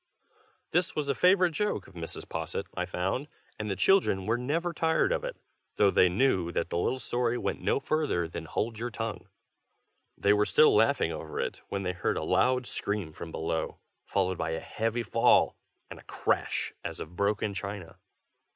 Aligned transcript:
This 0.71 0.95
was 0.95 1.09
a 1.09 1.13
favorite 1.13 1.51
joke 1.51 1.85
of 1.87 1.93
Mrs. 1.93 2.27
Posset's, 2.27 2.71
I 2.75 2.87
found, 2.87 3.27
and 3.59 3.69
the 3.69 3.75
children 3.75 4.25
were 4.25 4.35
never 4.35 4.73
tired 4.73 5.11
of 5.11 5.23
it, 5.23 5.37
though 5.75 5.91
they 5.91 6.09
knew 6.09 6.51
that 6.53 6.71
the 6.71 6.77
little 6.79 6.97
story 6.97 7.37
went 7.37 7.61
no 7.61 7.79
further 7.79 8.27
than 8.27 8.45
"Hold 8.45 8.79
your 8.79 8.89
tongue!" 8.89 9.27
They 10.17 10.33
were 10.33 10.47
still 10.47 10.73
laughing 10.73 11.11
over 11.11 11.39
it, 11.39 11.61
when 11.69 11.83
they 11.83 11.93
heard 11.93 12.17
a 12.17 12.23
loud 12.23 12.65
scream 12.65 13.11
from 13.11 13.31
below, 13.31 13.77
followed 14.03 14.39
by 14.39 14.53
a 14.53 14.59
heavy 14.59 15.03
fall, 15.03 15.55
and 15.87 15.99
a 15.99 16.03
crash 16.05 16.73
as 16.83 16.99
of 16.99 17.15
broken 17.15 17.53
china. 17.53 17.99